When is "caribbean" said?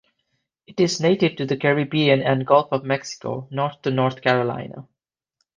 1.55-2.23